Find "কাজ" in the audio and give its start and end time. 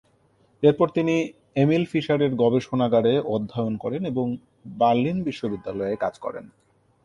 5.95-6.13